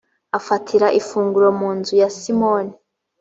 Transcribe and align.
afatira 0.37 0.87
ifunguro 0.99 1.47
mu 1.59 1.69
nzu 1.77 1.93
ya 2.01 2.09
simoni 2.19 2.73